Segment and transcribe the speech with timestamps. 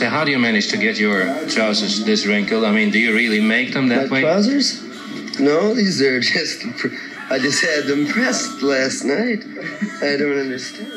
[0.00, 2.64] So how do you manage to get your trousers this wrinkled?
[2.64, 4.20] I mean, do you really make them that My way?
[4.22, 4.80] trousers?
[5.38, 6.64] No, these are just.
[7.28, 9.44] I just had them pressed last night.
[10.00, 10.90] I don't understand.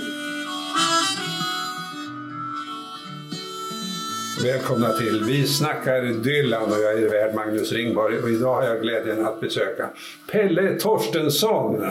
[4.44, 8.82] Välkomna till Vi snackar Dylan och jag är värd Magnus Ringborg och idag har jag
[8.82, 9.90] glädjen att besöka
[10.32, 11.86] Pelle Torstensson.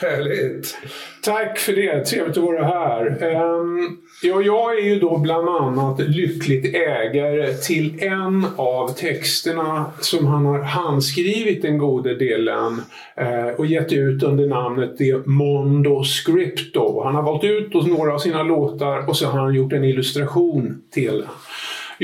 [0.00, 0.78] Härligt!
[1.22, 3.34] Tack för det, trevligt att vara här.
[3.36, 10.26] Um, ja, jag är ju då bland annat lyckligt ägare till en av texterna som
[10.26, 12.82] han har handskrivit den gode delen
[13.20, 17.02] uh, och gett ut under namnet The Mondo Scripto.
[17.04, 20.82] Han har valt ut några av sina låtar och så har han gjort en illustration
[20.90, 21.28] till den.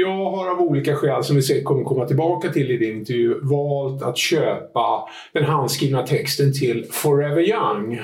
[0.00, 4.02] Jag har av olika skäl, som vi kommer komma tillbaka till i din intervju, valt
[4.02, 8.00] att köpa den handskrivna texten till Forever Young.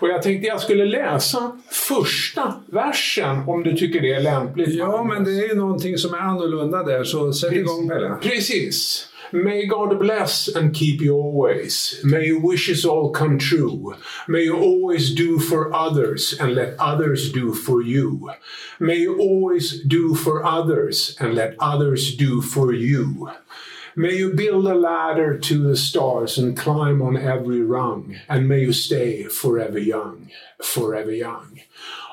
[0.00, 4.74] Och jag tänkte jag skulle läsa första versen om du tycker det är lämpligt.
[4.74, 8.16] Ja, men det är någonting som är annorlunda där, så sätt igång Pelle.
[8.22, 9.08] Precis.
[9.32, 12.00] May God bless and keep you always.
[12.04, 13.96] May your wishes all come true.
[14.28, 18.30] May you always do for others and let others do for you.
[18.78, 23.30] May you always do for others and let others do for you.
[23.96, 28.16] May you build a ladder to the stars and climb on every rung.
[28.28, 30.30] And may you stay forever young,
[30.62, 31.62] forever young.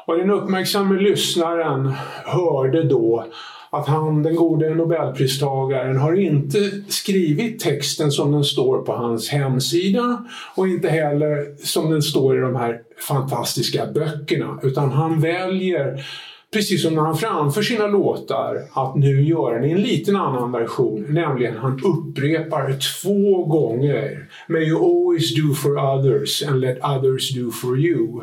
[0.05, 1.93] Och den uppmärksamma lyssnaren
[2.25, 3.27] hörde då
[3.73, 10.25] att han, den gode nobelpristagaren, har inte skrivit texten som den står på hans hemsida
[10.55, 14.59] och inte heller som den står i de här fantastiska böckerna.
[14.63, 16.05] Utan han väljer,
[16.53, 20.51] precis som när han framför sina låtar, att nu göra den i en liten annan
[20.51, 21.05] version.
[21.09, 27.51] Nämligen han upprepar två gånger May you always do for others and let others do
[27.51, 28.21] for you.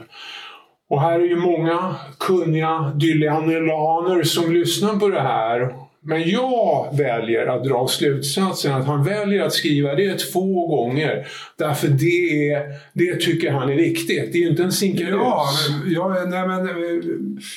[0.90, 5.74] Och här är ju många kunniga dylianelaner som lyssnar på det här.
[6.02, 11.26] Men jag väljer att dra slutsatsen att han väljer att skriva det två gånger.
[11.58, 12.62] Därför det, är,
[12.92, 14.32] det tycker han är viktigt.
[14.32, 15.12] Det är ju inte en sinkelös.
[15.12, 15.46] Ja,
[15.80, 17.04] men, ja, nej, men, eh,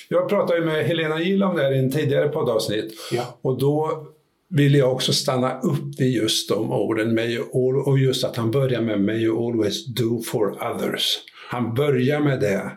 [0.10, 2.94] jag pratade ju med Helena Gill om det här i en tidigare poddavsnitt.
[3.12, 3.40] Ja.
[3.42, 4.08] Och då
[4.50, 7.16] ville jag också stanna upp vid just de orden.
[7.16, 11.20] May you all, och just att han börjar med May you always do for others.
[11.50, 12.72] Han börjar med det.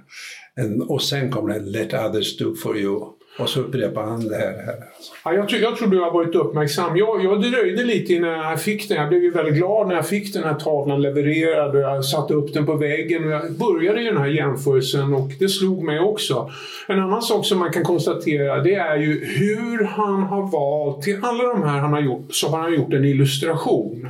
[0.89, 3.17] Och sen kommer det Let others do for you.
[3.39, 4.62] Och så upprepar han det här.
[4.67, 4.75] här.
[5.25, 6.97] Ja, jag, tror, jag tror du har varit uppmärksam.
[6.97, 8.97] Jag, jag dröjde lite innan jag fick den.
[8.97, 12.34] Jag blev ju väldigt glad när jag fick den här tavlan levererad och jag satte
[12.34, 13.25] upp den på väggen.
[13.25, 16.50] Och jag började i den här jämförelsen och det slog mig också.
[16.89, 21.19] En annan sak som man kan konstatera det är ju hur han har valt, till
[21.22, 24.09] alla de här han har gjort, så har han gjort en illustration.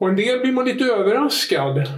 [0.00, 1.88] Och en del blir man lite överraskad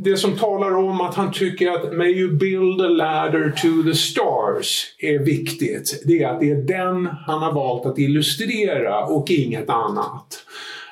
[0.00, 3.94] det som talar om att han tycker att May you build a ladder to the
[3.94, 6.02] stars är viktigt.
[6.04, 10.44] Det är att det är den han har valt att illustrera och inget annat.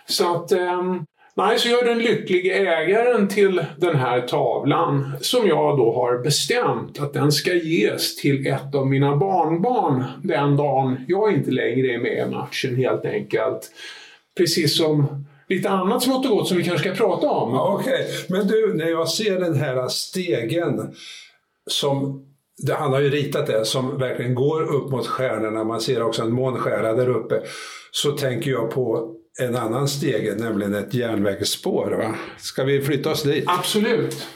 [0.06, 0.52] Så att...
[0.52, 5.94] Ehm, nej, så jag är den lyckliga ägaren till den här tavlan som jag då
[5.94, 11.50] har bestämt att den ska ges till ett av mina barnbarn den dagen jag inte
[11.50, 13.70] längre är med i matchen helt enkelt.
[14.36, 17.54] Precis som lite annat smått och gott som vi kanske ska prata om.
[17.54, 18.06] Okej, okay.
[18.28, 20.94] men du, när jag ser den här stegen
[21.70, 22.26] som
[22.78, 25.64] han har ju ritat det som verkligen går upp mot stjärnorna.
[25.64, 27.42] Man ser också en månskära där uppe.
[27.90, 31.90] Så tänker jag på en annan stege, nämligen ett järnvägsspår.
[31.90, 32.14] Va?
[32.38, 33.44] Ska vi flytta oss dit?
[33.46, 34.26] Absolut.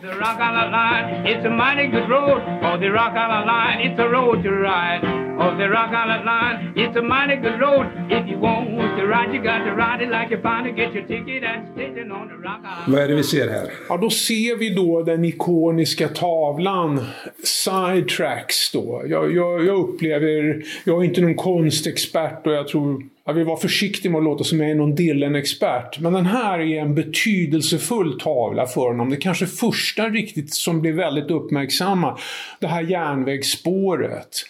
[0.00, 2.42] The Rock Island Line, it's a mighty good road.
[2.62, 5.27] For the Rock Island Line, it's a road to ride.
[5.38, 7.86] For the Rock Island Line, it's a mighty good road.
[8.10, 10.74] If you want to ride, you got to ride it like you find it.
[10.76, 12.92] Get your ticket at station on the Rock Island.
[12.92, 13.70] Vad är det vi ser här?
[13.88, 17.04] Ja, då ser vi då den ikoniska tavlan
[17.42, 19.02] Sidetracks då.
[19.06, 23.56] Jag, jag, jag upplever, jag är inte någon konstexpert och jag tror jag vill vara
[23.56, 25.98] försiktig med att låta som jag är någon Dylan-expert.
[26.00, 29.10] Men den här är en betydelsefull tavla för honom.
[29.10, 32.18] Det kanske första riktigt som blir väldigt uppmärksamma.
[32.60, 34.44] Det här järnvägsspåret.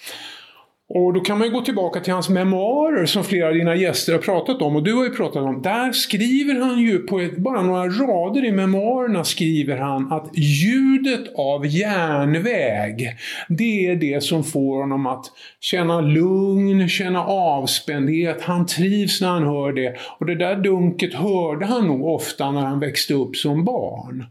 [0.90, 4.12] Och då kan man ju gå tillbaka till hans memoarer som flera av dina gäster
[4.12, 5.62] har pratat om och du har ju pratat om.
[5.62, 11.34] Där skriver han ju på ett, bara några rader i memoarerna skriver han att ljudet
[11.34, 13.16] av järnväg
[13.48, 15.24] det är det som får honom att
[15.60, 18.42] känna lugn, känna avspändhet.
[18.42, 22.60] Han trivs när han hör det och det där dunket hörde han nog ofta när
[22.60, 24.24] han växte upp som barn.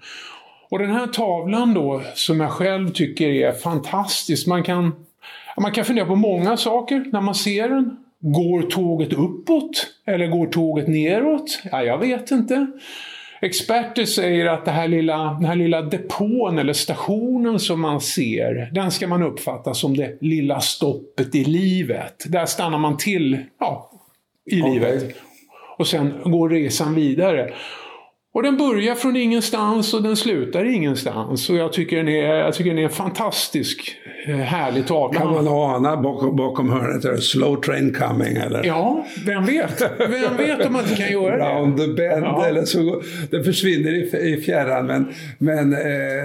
[0.69, 4.48] Och den här tavlan då som jag själv tycker är fantastisk.
[4.48, 4.92] Man kan
[5.62, 7.98] man kan fundera på många saker när man ser den.
[8.19, 9.88] Går tåget uppåt?
[10.06, 11.62] Eller går tåget neråt?
[11.71, 12.68] Ja, jag vet inte.
[13.42, 18.69] Experter säger att det här lilla, den här lilla depån eller stationen som man ser,
[18.74, 22.25] den ska man uppfatta som det lilla stoppet i livet.
[22.27, 23.92] Där stannar man till ja,
[24.45, 25.15] i livet.
[25.77, 27.54] Och sen går resan vidare.
[28.34, 31.50] Och den börjar från ingenstans och den slutar ingenstans.
[31.50, 33.96] Och jag tycker den är, jag tycker den är fantastisk,
[34.28, 35.26] eh, härligt Kan avkast.
[35.26, 38.64] man ana bakom, bakom hörnet är slow train coming eller?
[38.66, 39.82] Ja, vem vet?
[40.00, 41.44] Vem vet om man inte kan göra det?
[41.56, 42.46] Round the bend Ja.
[42.46, 43.02] eller så.
[43.32, 45.08] Det försvinner i, i fjärran men,
[45.38, 45.80] men eh,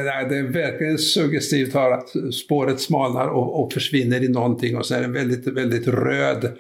[0.05, 4.95] nej, det är verkligen suggestivt att spåret smalnar och, och försvinner i någonting och så
[4.95, 6.53] är det en väldigt, väldigt röd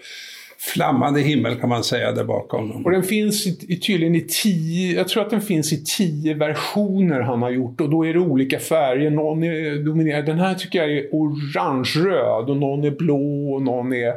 [0.64, 2.84] flammande himmel kan man säga där bakom.
[2.84, 7.20] Och den finns i, tydligen i tio, jag tror att den finns i tio versioner
[7.20, 9.10] han har gjort och då är det olika färger.
[9.10, 13.92] Någon är dominerad, den här tycker jag är orange-röd och någon är blå och någon
[13.92, 14.14] är...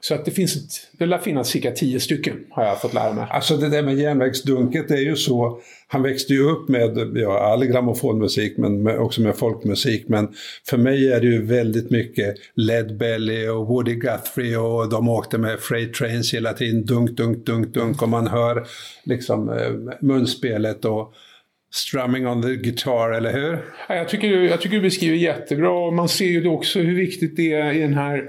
[0.00, 3.12] Så att det finns, ett, det lär finnas cirka tio stycken har jag fått lära
[3.12, 3.26] mig.
[3.30, 7.64] Alltså det där med järnvägsdunket är ju så, han växte ju upp med ja, all
[7.64, 10.08] grammofonmusik men med, också med folkmusik.
[10.08, 10.28] Men
[10.68, 15.38] för mig är det ju väldigt mycket Led Belly och Woody Guthrie och de åkte
[15.38, 16.84] med freight trains hela tiden.
[16.84, 18.66] Dunk, dunk, dunk, dunk och man hör
[19.04, 21.14] liksom eh, munspelet och
[21.70, 23.58] strumming on the guitar, eller hur?
[23.88, 27.52] Ja, Jag tycker, jag tycker du beskriver jättebra man ser ju också hur viktigt det
[27.52, 28.24] är i den här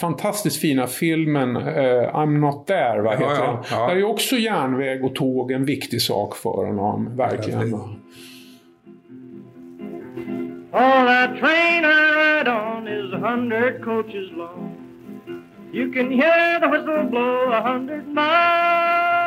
[0.00, 3.78] fantastiskt fina filmen eh, I'm not there, vad heter ja, den?
[3.78, 3.86] ja.
[3.88, 7.74] Där är också järnväg och tåg en viktig sak för honom, verkligen.
[10.70, 14.74] Oh, that train I ride on is a hundred coaches long.
[15.72, 19.17] You can hear the whistle blow a hundred miles.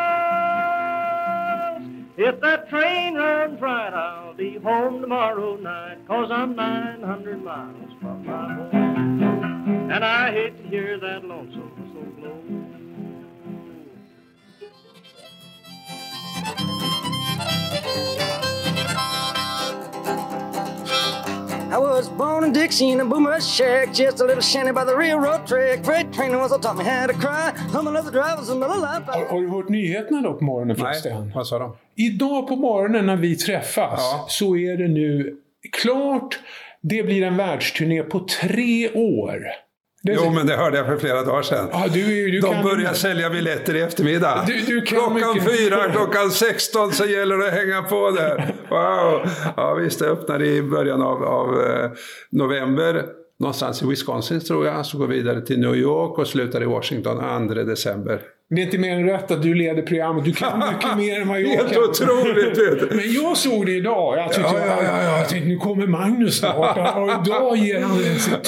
[2.24, 8.24] If that train runs right, I'll be home tomorrow night, cause I'm 900 miles from
[8.24, 9.90] my home.
[9.92, 11.81] And I hate to hear that lonesome
[22.02, 25.46] was born in Dixie in a boomer shack, just a little shanty by the railroad
[25.48, 25.86] track.
[25.86, 27.52] Freight train was taught me how to cry.
[27.74, 29.04] Humming of the drivers another life.
[29.08, 31.32] Har, har du hört nyheterna då på morgonen förresten?
[31.36, 31.76] vad sa de?
[31.96, 34.26] Idag på morgonen när vi träffas Ja.
[34.30, 35.38] så är det nu
[35.82, 36.40] klart.
[36.82, 39.44] Det blir en världsturné på tre år.
[40.04, 41.68] Det, Jo, men det hörde jag för flera dagar sedan.
[41.72, 44.44] Ja, du, du De kan, börjar sälja biljetter i eftermiddag.
[44.48, 48.54] Du- du kan klockan mycket- fyra, klockan 16 så gäller det att hänga på där.
[48.70, 49.30] Wow!
[49.58, 51.92] Ja visst, det öppnar i början av, av eh,
[52.32, 53.06] november.
[53.40, 54.86] Någonstans i Wisconsin tror jag.
[54.86, 58.22] Så går vidare till New York och slutar i Washington 2 december.
[58.56, 60.26] Det är inte mer än rätt att du leder programmet.
[60.26, 61.84] Du kan mycket mer än vad jag Helt kan.
[61.84, 62.58] otroligt!
[62.58, 62.96] Vet du.
[62.96, 64.18] Men jag såg det idag.
[64.18, 65.18] Jag tyckte, Ja, ja, ja, ja.
[65.18, 66.78] jag tänkte nu kommer Magnus snart.
[66.98, 67.98] Och idag ger han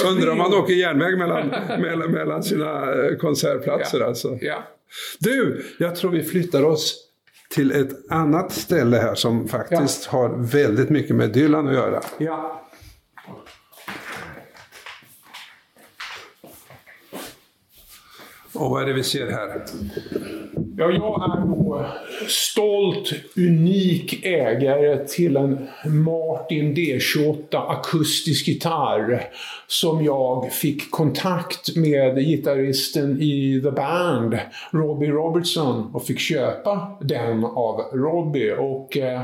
[0.11, 0.59] Undrar om år.
[0.59, 1.47] åker järnväg mellan,
[1.81, 4.05] mellan, mellan sina eh, konsertplatser Ja.
[4.05, 4.38] alltså.
[4.41, 4.63] Ja.
[5.19, 6.95] Du, jag tror vi flyttar oss
[7.50, 12.01] till ett annat ställe här som faktiskt har väldigt mycket med Dylan att göra.
[12.17, 12.62] Ja.
[18.55, 19.65] Och vad är det vi ser här?
[20.77, 21.85] Ja, jag är då
[22.27, 29.23] stolt, unik ägare till en Martin D28 akustisk gitarr
[29.67, 34.39] som jag fick kontakt med gitarristen i The Band,
[34.71, 38.51] Robbie Robertson, och fick köpa den av Robbie.
[38.51, 39.21] Och, eh,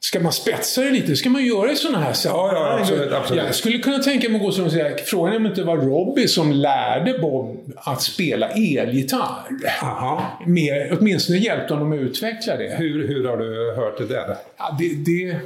[0.00, 2.54] Ska man spetsa det lite ska man göra i sådana här sammanhang.
[2.54, 3.44] ja, absolut, absolut.
[3.44, 5.62] Jag skulle kunna tänka mig att gå så och säga, frågan är om det inte
[5.62, 9.48] var Robbie som lärde Bob att spela elgitarr.
[9.82, 10.38] Aha.
[10.46, 12.76] Mer, åtminstone hjälpte honom att utveckla det.
[12.78, 14.36] Hur, hur har du hört det där?
[14.58, 15.36] Ja, det, det,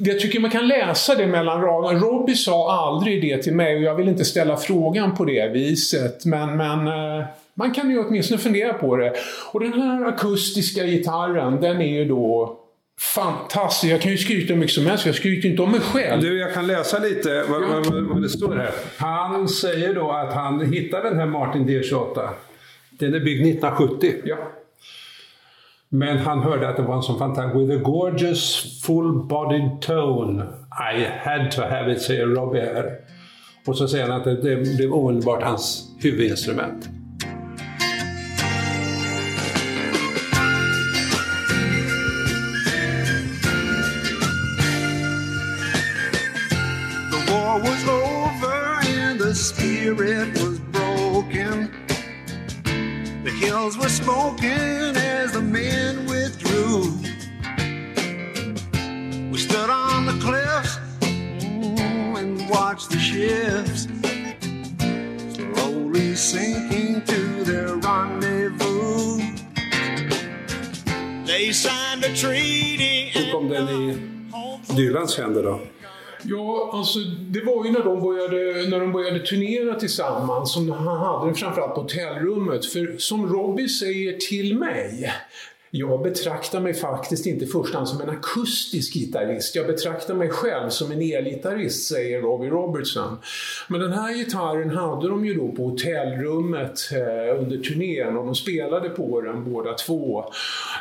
[0.00, 0.10] det.
[0.10, 2.00] Jag tycker man kan läsa det mellan raderna.
[2.00, 6.24] Robbie sa aldrig det till mig och jag vill inte ställa frågan på det viset.
[6.24, 9.12] Men, men eh, man kan ju åtminstone fundera på det.
[9.52, 12.58] Och den här akustiska gitarren, den är ju då
[13.00, 13.92] fantastisk.
[13.92, 16.22] Jag kan ju skryta hur mycket som helst, jag skryter inte om mig själv.
[16.22, 18.70] Du, jag kan läsa lite vad, vad, vad det står här.
[18.96, 22.28] Han säger då att han hittade den här Martin D28.
[22.90, 24.12] Den är byggd 1970.
[24.24, 24.36] Ja.
[25.88, 27.56] Men han hörde att det var en sån fantastisk...
[27.56, 30.44] With a gorgeous full-bodied tone.
[30.94, 32.92] I had to have it, säger Robbie här.
[33.66, 36.88] Och så säger han att det, det blev omedelbart hans huvudinstrument.
[53.56, 56.92] Hills were smoking as the men withdrew.
[59.32, 63.88] We stood on the cliffs mm, and watched the ships
[65.36, 69.22] slowly sinking to their rendezvous.
[71.24, 73.10] They signed a treaty.
[73.14, 73.98] Hur kom den i
[74.76, 75.60] Dylans händer då?
[76.28, 80.98] Ja, alltså det var ju när de började, när de började turnera tillsammans som han
[80.98, 82.66] hade det framförallt på hotellrummet.
[82.66, 85.12] För som Robbie säger till mig,
[85.78, 89.54] jag betraktar mig faktiskt inte i första hand som en akustisk gitarrist.
[89.56, 93.18] Jag betraktar mig själv som en elgitarrist, säger Robbie Robertson.
[93.68, 98.34] Men den här gitarren hade de ju då på hotellrummet eh, under turnén och de
[98.34, 100.24] spelade på den båda två.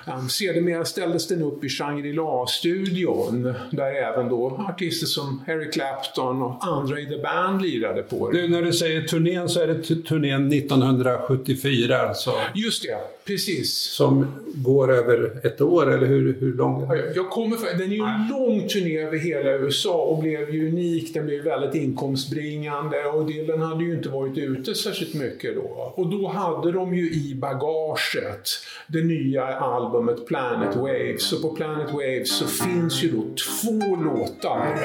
[0.08, 6.68] Um, sedermera ställdes den upp i Shangri-La-studion där även då artister som Eric Clapton och
[6.68, 8.42] andra i The Band lirade på den.
[8.42, 12.32] Du, när du säger turnén så är det turnén 1974 alltså?
[12.54, 13.74] Just det, precis.
[13.74, 16.88] Som går över ett år, eller hur, hur lång?
[16.89, 20.50] Ja, Jag kommer för, den är ju en lång turné över hela USA och blev
[20.50, 21.13] ju unik.
[21.13, 25.94] Den blev väldigt inkomstbringande och Dylan hade ju inte varit ute särskilt mycket då.
[25.96, 28.50] Och då hade de ju i bagaget
[28.88, 31.34] det nya albumet Planet Waves.
[31.34, 34.77] Och på Planet Waves så finns ju då två låtar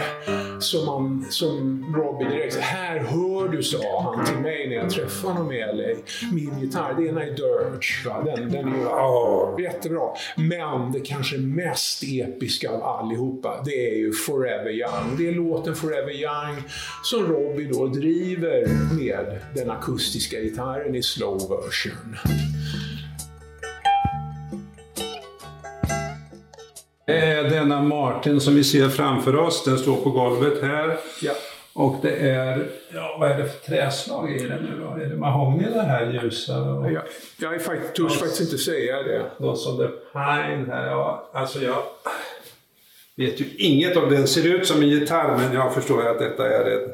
[0.61, 5.35] som, man, som Robbie direkt här hör du, sa han till mig när jag träffade
[5.35, 6.00] honom i LA.
[6.32, 8.09] Min gitarr, det ena är Dirge.
[8.09, 8.29] Va?
[8.37, 9.56] Den, den är Ja.
[9.60, 10.00] jättebra.
[10.37, 15.16] Men det kanske mest episka av allihopa, det är ju Forever Young.
[15.18, 16.62] Det är låten Forever Young
[17.02, 18.68] som Robbie då driver
[18.99, 22.16] med den akustiska gitarren i slow version.
[27.06, 29.64] Det är denna Martin som vi ser framför oss.
[29.64, 30.96] Den står på golvet här.
[31.22, 31.32] Ja.
[31.80, 35.02] Och det är, ja vad är det för träslag i den nu då?
[35.02, 36.62] Är det mahogny det här ljusa?
[36.62, 37.02] Och Jag,
[37.40, 39.26] jag är törs faktiskt inte säga det.
[39.38, 40.87] Något som det pine här.
[40.87, 41.82] Ja, alltså jag
[43.16, 44.28] vet ju inget om den.
[44.28, 46.92] ser ut som en gitarr men jag förstår ju att detta är en,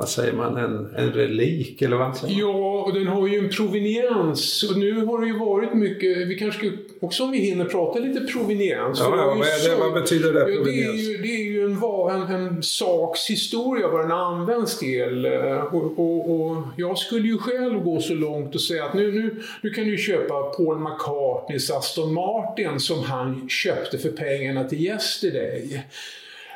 [0.00, 2.52] vad säger man, en, en relik eller vad säger man?
[2.52, 4.62] Ja, och den har ju en proveniens.
[4.70, 7.98] Och nu har det ju varit mycket, vi kanske ska, också om vi hinner prata
[7.98, 8.98] lite proveniens.
[9.00, 9.76] Ja, ja, vad är det?
[9.76, 11.78] så- Vad betyder det, Ja, det, är ju, det är ju en,
[12.10, 15.24] en, en saks historia vad den används till.
[15.26, 19.12] Eh, Och, och, och jag skulle ju själv gå så långt och säga att nu,
[19.12, 24.80] nu, nu kan du köpa Paul McCartneys Aston Martin som han köpte för pengarna till
[24.80, 25.80] Yesterday.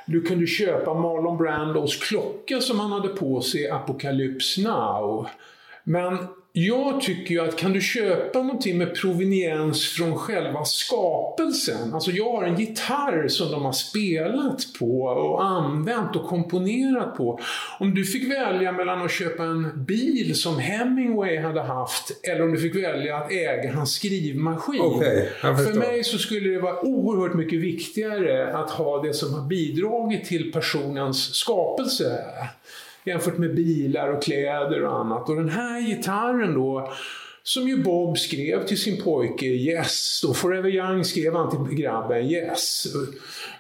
[0.06, 5.28] Du kunde köpa Marlon Brandos klocka som han hade på sig i Apocalypse Now.
[5.84, 6.18] Men
[6.56, 11.94] jag tycker ju att kan du köpa någonting med proveniens från själva skapelsen.
[11.94, 17.40] Alltså jag har en gitarr som de har spelat på och använt och komponerat på.
[17.78, 22.52] Om du fick välja mellan att köpa en bil som Hemingway hade haft eller om
[22.52, 25.02] du fick välja att äga hans skrivmaskin.
[25.42, 29.48] Jag För mig så skulle det vara oerhört mycket viktigare att ha det som har
[29.48, 32.24] bidragit till personens skapelse
[33.04, 35.28] jämfört med bilar och kläder och annat.
[35.28, 36.92] Och den här gitarren då,
[37.42, 42.22] som ju Bob skrev till sin pojke Yes, och Forever Young skrev han till grabben
[42.30, 42.86] Yes.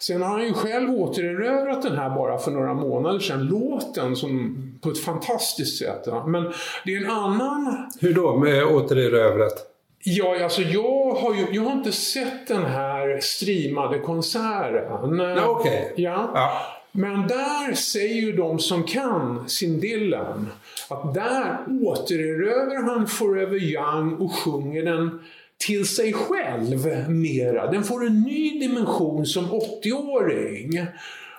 [0.00, 4.56] Sen har han ju själv återerövrat den här bara för några månader sedan, låten som,
[4.80, 6.06] på ett fantastiskt sätt.
[6.26, 6.52] Men
[6.84, 9.70] det är en annan Hur då med återerövrat?
[10.06, 15.38] Ja, alltså jag har ju jag har inte sett den här streamade konserten.
[15.44, 15.92] Okej.
[15.96, 16.30] Ja.
[16.34, 16.60] Ja.
[16.96, 20.48] Men där säger ju de som kan sin Dylan
[20.88, 25.20] att där återerövrar han Forever Young och sjunger den
[25.58, 27.70] till sig själv mera.
[27.70, 30.70] Den får en ny dimension som 80-åring.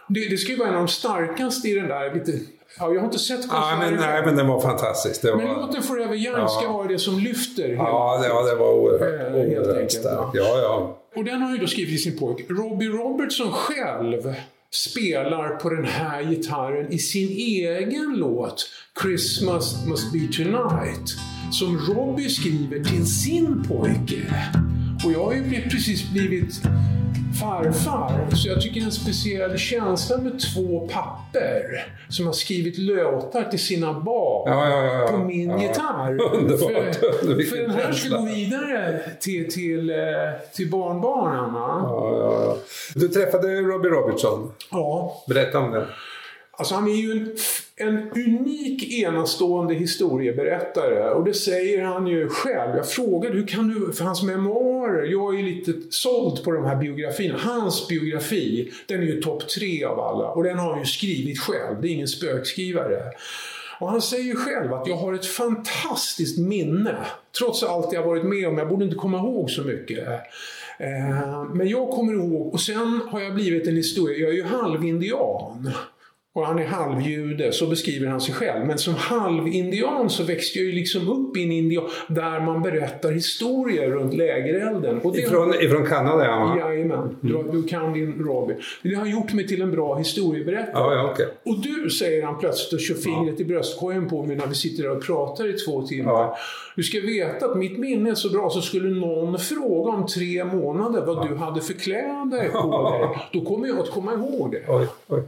[0.07, 2.31] Det, det ska ju vara en av de starkaste i den där lite...
[2.79, 3.79] Ja, jag har inte sett Ja, konserten.
[3.79, 5.23] men, nej, men den var fantastisk.
[5.23, 8.73] Var, Men låten Forever Young ska vara det som lyfter ja, det, ja, det var
[8.73, 10.07] oerhört, oerhört starkt.
[10.07, 10.31] ja.
[10.33, 10.97] Ja, ja.
[11.15, 12.45] Och den har ju då skrivit till sin pojk.
[12.49, 14.33] Robbie Robertson själv
[14.71, 18.69] spelar på den här gitarren i sin egen låt
[19.01, 21.15] Christmas must be tonight.
[21.51, 24.53] Som Robbie skriver till sin pojke.
[25.05, 26.61] Och jag har ju precis blivit
[27.39, 32.77] farfar, så jag tycker det är en speciell känsla med två papper som har skrivit
[32.77, 36.33] låtar till sina barn Ja, ja, ja, på min gitarr.
[36.35, 36.95] Underbart.
[36.95, 39.95] För, för den här ska gå vidare till, till, eh,
[40.53, 42.57] till barnbarnen.
[42.95, 44.51] Du träffade Robbie Robertson.
[44.71, 45.23] Ja.
[45.27, 45.85] Berätta om det.
[46.57, 47.35] Alltså han är ju en,
[47.75, 52.75] en unik enastående historieberättare och det säger han ju själv.
[52.75, 56.65] Jag frågade hur kan du, för hans memoarer, jag är ju lite såld på de
[56.65, 57.37] här biografierna.
[57.37, 61.39] Hans biografi, den är ju topp tre av alla och den har han ju skrivit
[61.39, 63.03] själv, det är ingen spökskrivare.
[63.79, 66.95] Och han säger ju själv att jag har ett fantastiskt minne.
[67.39, 70.07] Trots allt jag varit med om, jag borde inte komma ihåg så mycket.
[70.79, 74.43] Eh, men jag kommer ihåg, och sen har jag blivit en historia, jag är ju
[74.43, 75.71] halvindian.
[76.35, 78.65] Och han är halvjude, så beskriver han sig själv.
[78.65, 83.11] Men som halvindian så växte jag ju liksom upp i en indian där man berättar
[83.11, 85.01] historier runt lägerelden.
[85.01, 86.57] Och det Ifrån, ifrån Kanada ja.
[86.59, 88.57] Jajamän, du, du kan din Robin.
[88.81, 90.71] Det har gjort mig till en bra historieberättare.
[90.73, 91.27] Ja, ja, okej.
[91.43, 94.83] Och du, säger han plötsligt och kör fingret i bröstkorgen på mig när vi sitter
[94.83, 96.11] där och pratar i två timmar.
[96.11, 96.37] Ja.
[96.75, 100.45] Du ska veta att mitt minne är så bra så skulle någon fråga om tre
[100.45, 103.17] månader vad du hade för kläder på dig.
[103.41, 104.63] Då kommer jag att komma ihåg det.
[104.67, 105.23] Oj, oj.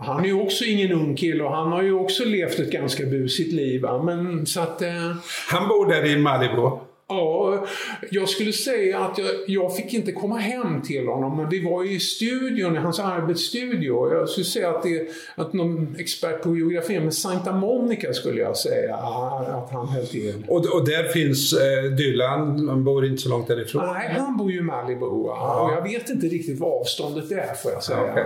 [0.00, 3.06] Han är ju också ingen ung kille och han har ju också levt ett ganska
[3.06, 3.82] busigt liv.
[4.04, 4.82] Men så att...
[4.82, 5.16] Eh,
[5.50, 6.70] Han bor där i Malibu.
[7.10, 7.66] Ja,
[8.10, 11.84] jag skulle säga att jag, jag fick inte komma hem till honom, men vi var
[11.84, 14.14] i studion, i hans arbetsstudio.
[14.14, 18.56] Jag skulle säga att, det, att någon expert på geografi, men Santa Monica skulle jag
[18.56, 20.44] säga att han höll till.
[20.48, 23.86] Och, och där finns eh, Dylan, han bor inte så långt därifrån.
[23.86, 25.06] Nej, han bor ju i Malibu.
[25.06, 25.60] va?
[25.60, 28.02] Och jag vet inte riktigt vad avståndet är, får jag säga.
[28.10, 28.24] Okej.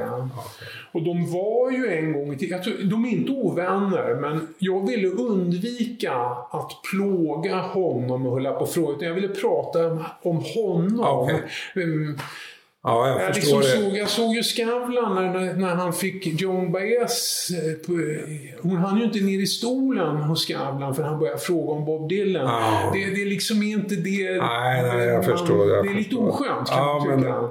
[0.93, 2.61] Och de var ju en gång i tiden,
[2.91, 6.13] de är inte ovänner, men jag ville undvika
[6.51, 11.07] att plåga honom och hålla på fråga, utan jag ville prata om, om honom.
[11.25, 11.43] Okej.
[11.77, 12.19] Mm,
[12.85, 13.85] Ja, jag Jag, förstår liksom det.
[13.91, 17.49] såg, jag såg ju Skavlan när, när, han fick Joan Baez.
[17.51, 21.73] eh, på- Hon hann ju inte ner i stolen hos Skavlan för han började fråga
[21.73, 22.45] om Bob Dylan.
[22.45, 22.91] Ja.
[22.95, 24.37] Det, det är liksom inte det...
[24.37, 25.71] Nej, nej, jag man- förstår.
[25.71, 26.29] Jag det är lite förstår.
[26.29, 27.31] oskönt kan Ja, man tycka.
[27.41, 27.51] men-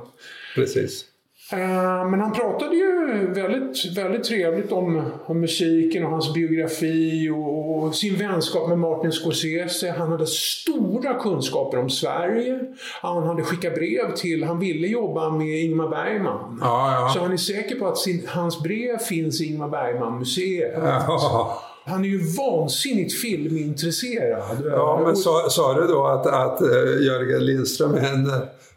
[0.56, 1.06] Precis.
[1.54, 2.88] Eh, Men han pratade ju
[3.34, 9.12] väldigt, väldigt trevligt om, om musiken och hans biografi och, och sin vänskap med Martin
[9.12, 9.94] Scorsese.
[9.98, 12.60] Han hade stora kunskaper om Sverige.
[13.02, 16.58] Han hade skickat brev till, han ville jobba med Ingmar Bergman.
[16.62, 17.10] Ja, ja.
[17.14, 20.74] Så han är säker på att sin, hans brev finns i Ingmar Bergman-museet.
[20.84, 24.58] Ja, Han är ju vansinnigt filmintresserad.
[24.66, 26.68] ja men sa, sa du då att, att eh,
[27.06, 28.32] Jörgen Lindström är en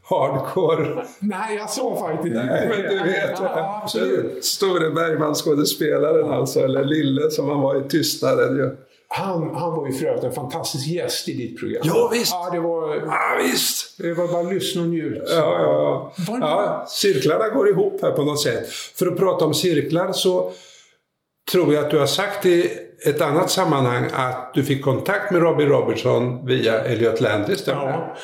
[0.04, 1.04] hardcore...
[1.18, 4.44] Nej, jag sa faktiskt Nej, men du vet, Ja, absolut.
[4.44, 8.76] store Bergman-skådespelaren alltså, eller Lille som han var i Tystnaden ju.
[9.08, 11.82] Han, han var ju för övrigt en fantastisk gäst i ditt program.
[11.84, 12.32] Ja, visst.
[12.32, 13.98] Ja, det var, Ja, visst!
[13.98, 15.22] det var bara lyssna och njut.
[15.28, 16.38] Ja, ja, ja.
[16.40, 18.68] ja, cirklarna går ihop här på något sätt.
[18.68, 20.52] För att prata om cirklar så
[21.52, 22.70] tror jag att du har sagt i
[23.06, 27.20] ett annat sammanhang att du fick kontakt med Robbie Robertson via Elliot
[27.64, 27.72] det?
[27.72, 28.16] Ja.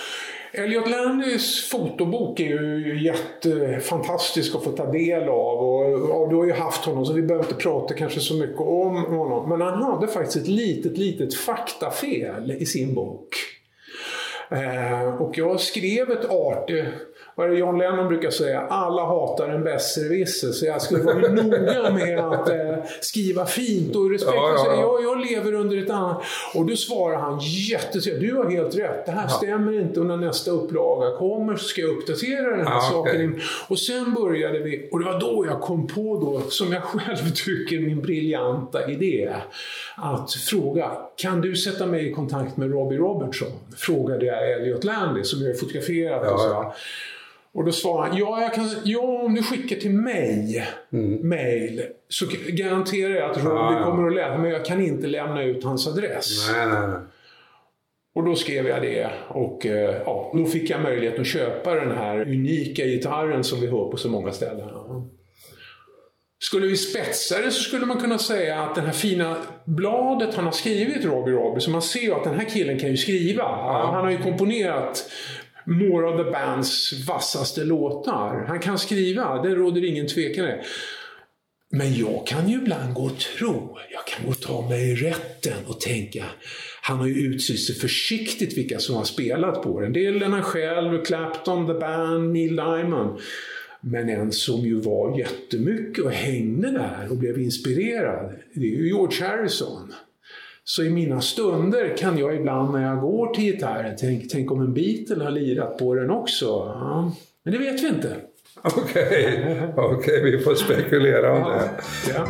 [0.53, 5.59] Elliot Landys fotobok är ju jättefantastisk att få ta del av.
[5.59, 8.61] Och, och du har ju haft honom så vi behöver inte prata kanske så mycket
[8.61, 9.49] om honom.
[9.49, 13.29] Men han hade faktiskt ett litet, litet faktafel i sin bok.
[14.51, 16.85] Eh, och jag skrev ett artigt,
[17.35, 20.49] vad är det John Lennon brukar säga, alla hatar en besserwisser.
[20.53, 24.35] Så jag skulle vara noga med att eh, skriva fint och respekt.
[24.37, 24.81] Ja, ja, säga, ja.
[24.81, 26.23] jag, jag lever under ett annat...
[26.55, 27.39] Och då svarar han
[27.71, 31.65] jättetrevligt, du har helt rätt, det här stämmer inte och när nästa upplaga kommer så
[31.65, 33.31] ska jag uppdatera den här Ja, saken.
[33.33, 33.43] okej.
[33.69, 37.31] Och sen började vi, och det var då jag kom på då, som jag själv
[37.35, 39.33] tycker min briljanta idé,
[39.97, 43.49] att fråga, kan du sätta mig i kontakt med Robbie Robertson?
[43.77, 46.73] Frågade jag Elliot Landy som jag fotograferat och så.
[47.55, 50.67] Och då svarade han, ja, jag kan, ja om du skickar till mig,
[51.23, 53.75] mail, så garanterar jag att Robbie Mm.
[53.75, 56.51] Ja, kommer att läsa, men jag kan inte lämna ut hans adress.
[56.53, 56.99] Nej, nej, nej.
[58.15, 61.91] Och då skrev jag det och eh, ja, då fick jag möjlighet att köpa den
[61.91, 64.69] här unika gitarren som vi hör på så många ställen.
[66.43, 70.45] Skulle vi spetsa det så skulle man kunna säga att det här fina bladet han
[70.45, 73.45] har skrivit, Robbie Robbie, så man ser ju att den här killen kan ju skriva.
[73.93, 75.11] Han har ju komponerat
[75.65, 78.45] några av The Bands vassaste låtar.
[78.49, 80.65] Han kan skriva, det råder ingen tvekan i det.
[81.73, 85.67] Men jag kan ju ibland gå och tro, jag kan gå och ta mig rätten
[85.67, 86.25] och tänka,
[86.83, 89.93] han har ju utsett sig försiktigt vilka som har spelat på den.
[89.93, 93.21] Det är Lennon själv, Clapton, The Band, Neil Diamond.
[93.81, 98.87] Men en som ju var jättemycket och hängde där och blev inspirerad, det är ju
[98.87, 99.93] George Harrison.
[100.65, 104.61] Så i mina stunder kan jag ibland när jag går till gitarren tänka, tänk om
[104.61, 106.47] en Beatle har lirat på den också.
[106.47, 107.13] Ja.
[107.45, 108.17] Men det vet vi inte.
[108.63, 111.71] Okej, okej, vi får spekulera om det.
[112.15, 112.27] Ja.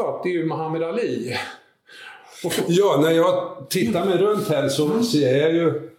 [0.00, 1.36] Träffat, det är ju Muhammad Ali.
[2.44, 5.90] Och Ja, när jag tittar mig runt här så ser jag ju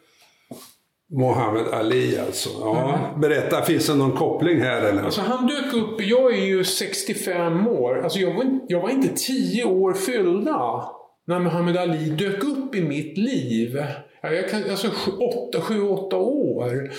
[1.10, 2.50] Muhammad Ali alltså.
[2.50, 5.04] Ja, berätta, finns det någon koppling här eller?
[5.04, 9.08] alltså han dök upp, jag är ju 65 år, alltså jag var, jag var inte
[9.16, 10.86] 10 år fyllda
[11.28, 13.84] när Muhammad Ali dök upp i mitt liv,
[14.22, 16.92] ja, jag kan, alltså sju, åtta, sju, åtta år,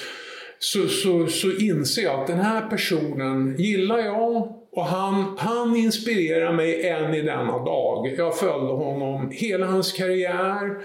[0.59, 6.53] så, så, så inser jag att den här personen gillar jag och han, han inspirerar
[6.53, 8.15] mig än i denna dag.
[8.19, 10.79] Jag följde honom hela hans karriär.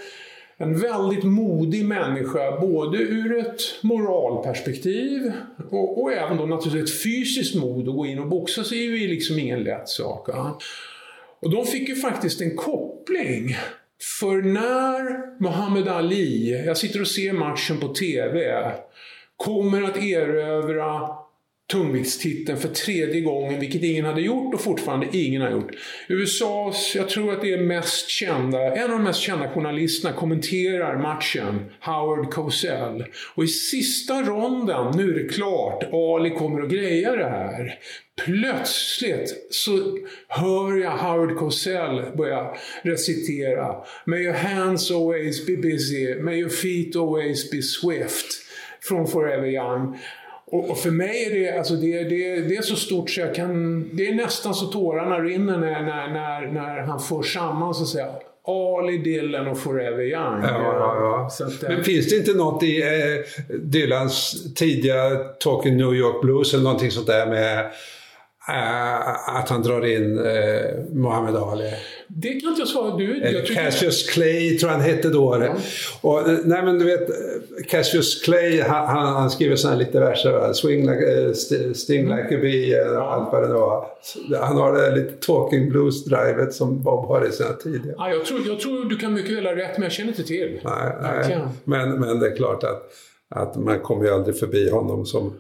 [0.58, 5.32] En väldigt modig människa, både ur ett moralperspektiv
[5.72, 7.90] och, och även då naturligtvis ett fysiskt mod.
[7.90, 10.30] Att gå in och boxa sig är ju liksom ingen lätt sak.
[10.30, 10.60] Ja.
[11.40, 13.56] Och de fick ju faktiskt en koppling.
[14.20, 18.72] För när Muhammad Ali, jag sitter och ser matchen på TV,
[19.38, 21.10] kommer att erövra
[21.72, 25.72] tungviktstiteln för tredje gången, vilket ingen hade gjort och fortfarande ingen har gjort.
[26.08, 30.98] USAs, jag tror att det är mest kända, en av de mest kända journalisterna kommenterar
[30.98, 33.06] matchen, Howard Cosell.
[33.36, 37.80] Och i sista ronden, nu är det klart, Ali kommer att greja det här.
[38.26, 43.76] Plötsligt så hör jag Howard Cosell börja recitera
[44.06, 48.26] May your hands always be busy, may your feet always be swift
[48.82, 49.98] från Forever Young.
[50.52, 53.36] Och, och för mig är det, alltså det, det, det är så stort så jag
[53.36, 53.84] kan...
[53.94, 57.90] Det är nästan så tårarna rinner när, när, när, när han får samman så att
[57.90, 58.08] säga.
[58.48, 60.42] Ali, Dylan och Forever Young.
[60.44, 61.46] Ja, ja, ja.
[61.46, 66.54] Att, eh, Men finns det inte något i eh, Dylans tidiga Talking New York Blues
[66.54, 67.72] eller någonting sånt där med
[69.26, 71.74] att han drar in eh, Muhammad Ali?
[72.08, 72.98] det kan inte jag svara.
[72.98, 75.48] Du, Eller jag tycker- Cassius Clay tror jag han hette då.
[76.02, 77.16] Och, eh, nej men du vet, eh,
[77.70, 80.32] Cassius Clay han, han, han skriver sådana lite verser.
[80.32, 80.54] va?
[80.54, 82.18] Swing like, eh, st- sting Mm.
[82.18, 83.86] like a bee eh, och allt vad det var.
[84.42, 87.94] Han har det där lite talking blues-drivet som Bob har i sina tidiga.
[87.98, 90.24] Ja, jag, tror, jag tror du kan mycket väl ha rätt, men jag känner inte
[90.24, 90.60] till.
[90.64, 91.40] Nej, nej.
[91.64, 92.84] Men, men det är klart att,
[93.30, 95.34] att man kommer ju aldrig förbi honom som...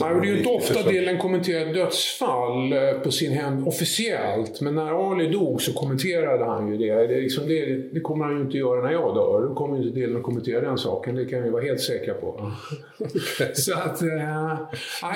[0.00, 0.92] och det är ju inte ofta person.
[0.92, 4.60] delen kommenterar dödsfall eh, på sin hem officiellt.
[4.60, 7.06] Men när Ali dog så kommenterade han ju det.
[7.06, 9.48] Det, liksom, det, det kommer han ju inte göra när jag dör.
[9.48, 11.14] Då kommer inte delen att kommentera den saken.
[11.14, 12.52] Det kan vi vara helt säkra på.
[13.54, 14.02] så att...
[14.02, 14.08] Uh,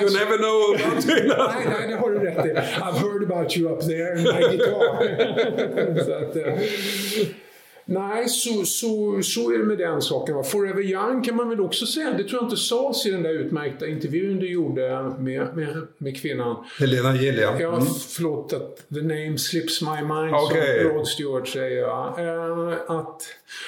[0.01, 2.49] You never know nej, nej, det har du rätt i.
[2.49, 6.03] I've heard about you up there in my guitar.
[6.05, 6.53] så att, eh,
[7.89, 10.35] Nej, så, så, så är det med den saken.
[10.35, 10.43] va.
[10.43, 12.13] Forever Young kan man väl också säga.
[12.17, 16.21] Det tror jag inte sades i den där utmärkta intervjun du gjorde med, med, med
[16.21, 16.55] kvinnan.
[16.79, 17.59] Helena Gilliam.
[17.59, 17.83] Ja, Mm.
[18.09, 20.83] förlåt att the name slips my mind, Okej.
[20.83, 21.81] som Rod Stewart säger.
[21.81, 22.15] Ja.
[22.19, 23.21] Eh, att,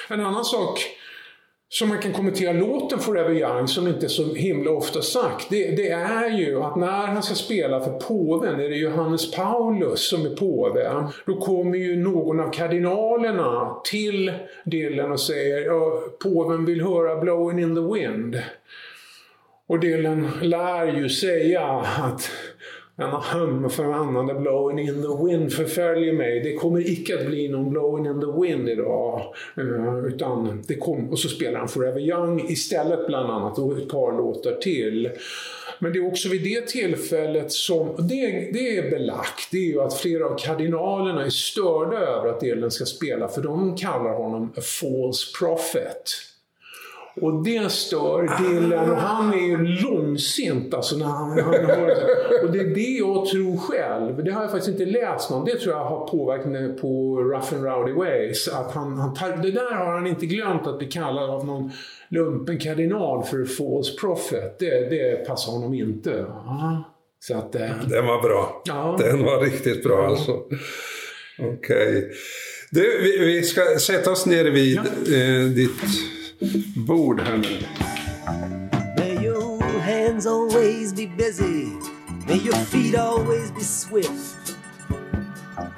[0.08, 0.80] en annan sak
[1.72, 5.70] som man kan kommentera låten Forever Young, som inte är så himla ofta sagt, det,
[5.76, 10.26] det är ju att när han ska spela för påven, är det Johannes Paulus som
[10.26, 14.32] är påve, då kommer ju någon av kardinalerna till
[14.64, 18.42] Dylan och säger ja, påven vill höra Blowing in the wind.
[19.66, 21.66] Och Dylan lär ju säga
[21.98, 22.30] att
[23.00, 26.40] en hum förbannade blowing in the wind förföljer mig.
[26.40, 29.22] Det kommer icke att bli någon blowing in the wind idag.
[29.56, 33.88] Eh, utan det kom, och så spelar han Forever Young istället bland annat och ett
[33.88, 35.10] par låtar till.
[35.78, 39.80] Men det är också vid det tillfället som, det, det är belagt, det är ju
[39.80, 44.52] att flera av kardinalerna är störda över att Elen ska spela för de kallar honom
[44.56, 46.02] a false prophet.
[47.20, 52.46] Och det stör Dylan och han är ju långsint alltså när han, han hör det.
[52.46, 55.58] Och det är det jag tror själv, det har jag faktiskt inte läst någon, det
[55.58, 58.48] tror jag har påverkat mig på Rough and Rowdy Ways.
[58.48, 61.70] Att han, han tar, det där har han inte glömt att bli kallad av någon
[62.08, 64.58] lumpen kardinal för false prophet.
[64.58, 66.24] Det, det passar honom inte.
[66.28, 66.84] Ja.
[67.20, 68.62] Så att, eh, Den var bra.
[68.64, 68.96] Ja.
[68.98, 70.32] Den var riktigt bra alltså.
[71.38, 72.10] Okej.
[72.70, 75.80] Du, vi, vi ska sätta oss ner vid eh, ditt
[76.76, 77.58] bord här nu.
[78.96, 81.66] May your hands always be busy.
[82.26, 84.56] May your feet always be swift.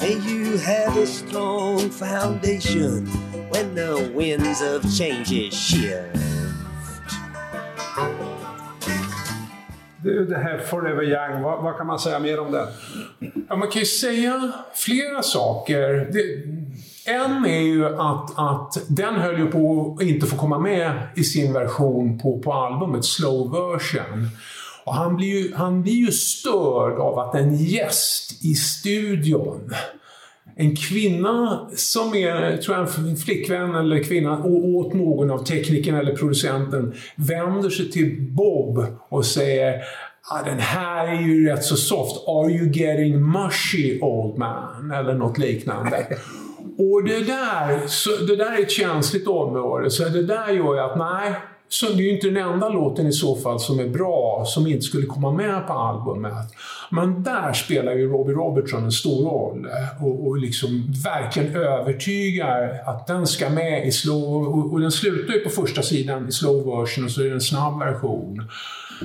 [0.01, 3.07] May you have a strong foundation
[3.51, 6.19] when the winds of change shift.
[10.03, 12.69] Du, det här Forever Young, vad, vad kan man säga mer om den?
[13.49, 16.09] Ja, man kan ju säga flera saker.
[16.13, 16.23] Det,
[17.07, 21.25] en är ju att, att den höll ju på att inte få komma med i
[21.25, 24.29] sin version på, på albumet, slow version.
[24.85, 29.75] Och han blir, ju, han blir ju störd av att en gäst i studion
[30.57, 36.17] en kvinna som är, tror jag, en flickvän eller kvinna åt någon av teknikerna eller
[36.17, 39.83] producenten vänder sig till Bob och säger
[40.31, 42.29] ah, den här är ju rätt så soft.
[42.29, 44.91] Are you getting mushy old man?
[44.91, 46.07] Eller något liknande.
[46.79, 50.81] Och det där, så, det där är ett känsligt område, så det där gör ju
[50.81, 51.35] att nej,
[51.69, 54.67] Så det är ju inte den enda låten i så fall som är bra, som
[54.67, 56.33] inte skulle komma med på albumet.
[56.91, 59.69] Men där spelar ju Robbie Robertson en stor roll
[60.01, 64.49] och, och liksom verkligen övertygar att den ska med i slow...
[64.49, 67.33] Och, och den slutar ju på första sidan i slow version och så är det
[67.33, 68.49] en snabb version.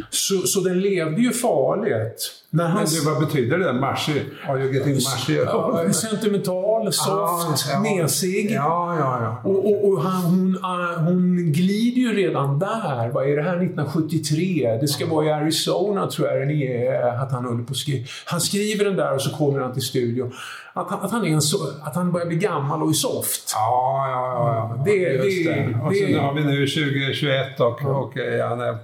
[0.10, 2.33] Så, så den levde ju farligt.
[2.49, 3.73] När han, Men du, vad betyder det?
[3.73, 4.21] Marschi?
[4.47, 5.36] Are you getting marschi?
[5.45, 7.79] Ja, sentimental, soft, ja.
[7.79, 8.51] mesig.
[8.51, 9.49] Ja, ja, ja.
[9.49, 13.10] Och, och, och han, hon, äh, hon glider ju redan där.
[13.13, 14.77] Vad är det här 1973?
[14.81, 18.05] Det ska vara i Arizona tror jag den är, att han håller på skriva.
[18.25, 20.31] Han skriver den där och så kommer han till studion.
[20.73, 23.51] Att, han- att, han, är en så, att han börjar bli gammal och är soft.
[23.55, 24.75] Ja, ja, ja.
[24.77, 24.83] ja.
[24.86, 24.91] Det-
[25.25, 28.77] Just det- Och det- så nu har vi nu 2021 och, och eh, han är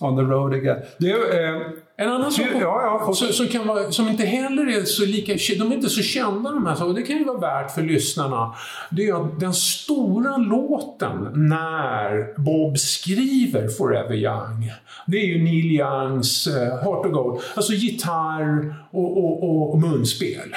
[0.00, 0.82] on the road again.
[0.98, 1.60] Du, eh,
[1.98, 3.12] En annan sak Ja, ja.
[3.14, 5.32] som, som, kan vara, som inte heller är så lika...
[5.58, 6.94] De är inte så kända de här sakerna.
[6.94, 8.54] Det kan ju vara värt för lyssnarna.
[8.90, 14.72] Det är att den stora låten när Bob skriver Forever Young.
[15.06, 17.42] Det är ju Neil Youngs uh, Heart of Gold.
[17.54, 20.54] Alltså gitarr och, och, och, och munspel.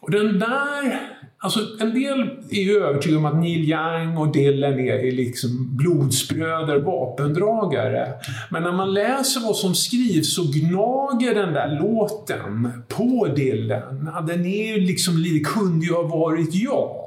[0.00, 1.00] Och den där,
[1.38, 5.76] alltså en del är ju övertygade om att Neil Young och Dylan är, är liksom
[5.76, 8.12] blodsbröder, vapendragare.
[8.50, 14.10] Men när man läser vad som skrivs så gnager den där låten på Dylan.
[14.26, 17.05] Den är ju liksom, kunde ju ha varit jag.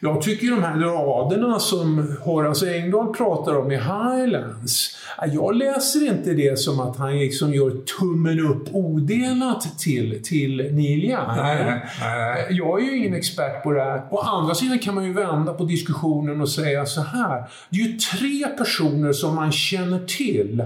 [0.00, 6.06] Jag tycker de här raderna som Horace Engdahl pratar om i Highlands, ja, jag läser
[6.06, 11.36] inte det som att han liksom gör tummen upp odelat till, till Neil Young.
[11.36, 12.46] Nej, nej, nej.
[12.50, 14.02] Jag är ju ingen expert på det här.
[14.10, 17.48] Å andra sidan kan man ju vända på diskussionen och säga så här.
[17.70, 20.64] Det är ju tre personer som man känner till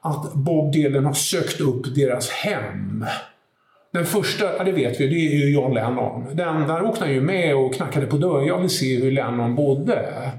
[0.00, 3.04] att Bob Dylan har sökt upp deras hem.
[3.92, 6.36] Den första, ja, det vet vi, det är ju John Lennon.
[6.36, 8.46] Den, där åkte han ju med och knackade på dörren.
[8.46, 10.30] Jag vill se hur Lennon bodde.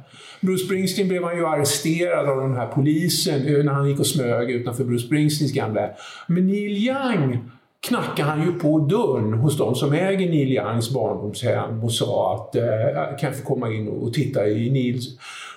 [0.41, 4.07] Bruce Springsteen blev han ju arresterad av den här polisen eh, när han gick och
[4.07, 5.89] smög utanför Bruce Springsteens gamla.
[6.27, 7.51] Men Neil Young
[7.88, 12.56] knackade han ju på dörren hos de som äger Neil Youngs barndomshem och sa att
[12.56, 12.63] eh,
[13.20, 15.08] kan jag få komma in och titta i Nils...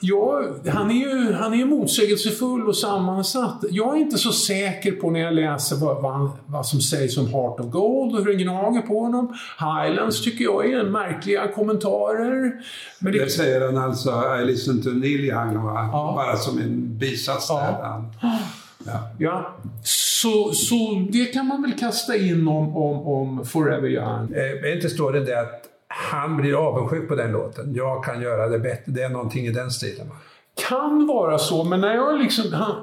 [0.00, 3.64] Ja, han är ju han är motsägelsefull och sammansatt.
[3.70, 7.18] Jag är inte så säker på när jag läser vad, vad, han, vad som sägs
[7.18, 9.34] om Heart of Gold och hur det gnager på honom.
[9.58, 12.52] Highlands tycker jag är märkliga kommentarer.
[12.98, 14.10] Men det, det säger han alltså,
[14.40, 15.88] I listen to Neil Young, va?
[15.92, 17.82] bara som en bisats där.
[17.82, 18.12] Han,
[18.86, 19.10] ja.
[19.18, 24.32] Ja, så, så det kan man väl kasta in om, om, om Forever Young.
[24.32, 27.74] Eh, inte står det att han blir avundsjuk på den låten.
[27.74, 28.92] Jag kan göra det bättre.
[28.92, 30.06] Det är någonting i den stilen.
[30.68, 32.52] Kan vara så, men när jag liksom...
[32.52, 32.74] Han,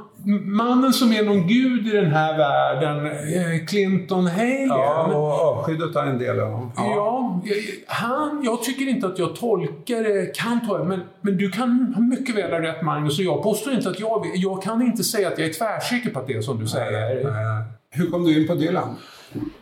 [0.45, 4.67] mannen som är någon gud i den här världen, eh, Clinton Hagen.
[4.67, 6.71] Ja, och avskydd av en del av dem.
[6.75, 7.55] Ja, jag-
[7.87, 12.35] han, jag tycker inte att jag tolkar det, kan tolka men, men du kan mycket
[12.35, 14.25] väl ha rätt Magnus och jag påstår inte att jag.
[14.35, 17.25] Jag kan inte säga att jag är tvärsäker på att det är som du säger.
[17.25, 17.31] Eh,
[17.93, 18.95] hur kom du in på Dylan?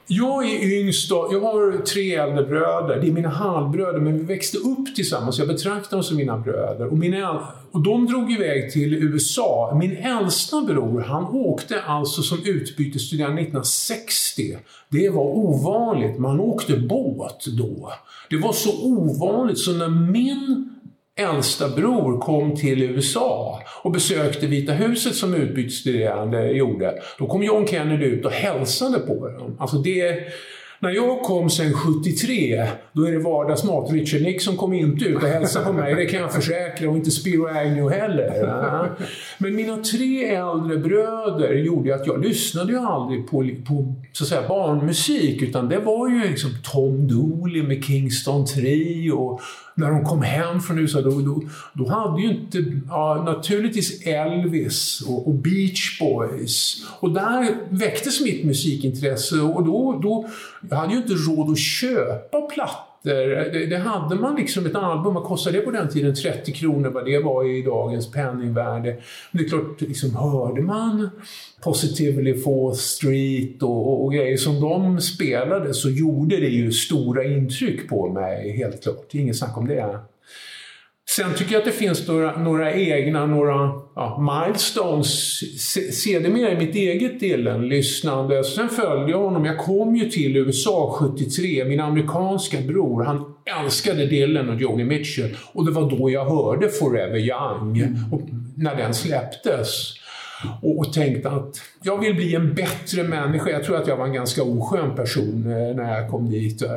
[0.08, 1.28] Jag är yngst av...
[1.32, 3.02] jag har tre äldre bröder.
[3.02, 5.40] Det är mina halvbröder, men vi växte upp tillsammans.
[5.40, 6.88] Jag betraktar dem som mina bröder.
[6.88, 9.78] Och, mina, och de drog iväg till USA.
[9.80, 14.58] Min äldsta bror, han åkte alltså som utbytesstudent 1960.
[14.90, 16.20] Det var ovanligt.
[16.20, 17.92] Man åkte båt då.
[18.30, 20.79] Det var så ovanligt så när min
[21.20, 26.94] äldsta bror kom till USA och besökte Vita huset som utbytesstuderande gjorde.
[27.18, 29.58] Då kom John Kennedy ut och hälsade på dem.
[29.60, 30.20] Alltså det,
[30.80, 33.92] när jag kom sen 73, då är det vardagsmat.
[33.92, 37.12] Richard Nixon kom inte ut och hälsade på mig, det kan jag försäkra, och inte
[37.12, 38.92] Spiro Agnew heller.
[39.42, 44.28] Men mina tre äldre bröder gjorde att jag lyssnade ju aldrig på, på så att
[44.28, 49.42] säga, barnmusik, utan det var ju liksom Tom Dooley med Kingston 3 och
[49.76, 51.42] när de kom hem från USA, då, då,
[51.74, 56.86] då hade ju inte, ja, naturligtvis Elvis och, och Beach Boys.
[57.00, 60.30] Och där väcktes mitt musikintresse och då, då
[60.70, 62.89] jag hade ju inte råd att köpa plattor.
[63.04, 66.16] Det, det hade man liksom ett album, vad kostade det på den tiden?
[66.16, 68.98] 30 kronor, vad det var i dagens penningvärde.
[69.32, 71.10] Men det är klart, liksom, hörde man
[71.64, 77.24] Positively Fourth Street och, och, och grejer som de spelade så gjorde det ju stora
[77.24, 79.16] intryck på mig, helt klart.
[79.16, 80.00] Inget snack om det.
[81.16, 85.40] Sen tycker jag att det finns några, några egna, några ja, milestones
[86.04, 88.44] sedermera i mitt eget Dylan-lyssnande.
[88.44, 89.46] Sen följde jag honom.
[89.46, 91.66] Jag kom ju till USA 73.
[91.66, 95.38] Min amerikanska bror, han älskade Dylan och Joni Mitchell.
[95.54, 98.22] Och det var då jag hörde Forever Young, och,
[98.56, 99.94] när den släpptes.
[100.62, 103.50] Och, och tänkte att jag vill bli en bättre människa.
[103.50, 106.62] Jag tror att jag var en ganska oskön person eh, när jag kom dit.
[106.62, 106.72] Eh,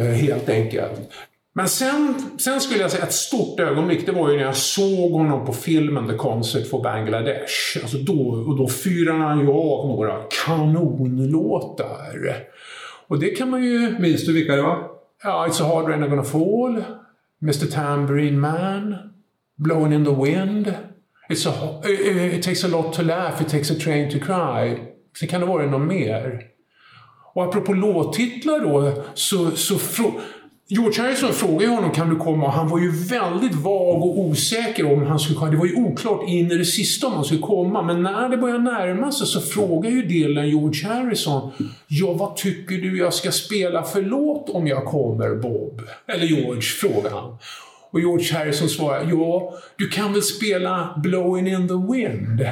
[0.00, 1.10] eh, helt enkelt.
[1.58, 5.12] Men sen, sen skulle jag säga ett stort ögonblick, det var ju när jag såg
[5.12, 7.78] honom på filmen The Concert for Bangladesh.
[7.82, 12.36] Alltså då, och då fyrade han ju av några kanonlåtar.
[13.08, 13.98] Och det kan man ju...
[13.98, 14.88] Minns du vilka det var?
[15.22, 16.84] Ja, It's a hard rain I'm gonna fall,
[17.42, 18.96] Mr Tambourine Man,
[19.56, 20.74] Blowing in the wind.
[21.28, 24.78] It's a, eh, it takes a lot to laugh, it takes a train to cry.
[25.20, 26.42] Sen kan det vara något mer.
[27.34, 29.78] Och apropå låttitlar då, så, så
[30.70, 34.18] George Harrison frågade ju honom kan du komma och han var ju väldigt vag och
[34.18, 35.50] osäker om han skulle komma.
[35.50, 37.82] Det var ju oklart in i det sista om han skulle komma.
[37.82, 41.50] Men när det började närma sig så frågade ju Dylan George Harrison
[41.86, 45.82] Ja, vad tycker du jag ska spela för låt om jag kommer, Bob?
[46.06, 47.36] Eller George, frågade han.
[47.90, 52.46] Och George Harrison svarade, Ja, du kan väl spela Blowing in the wind?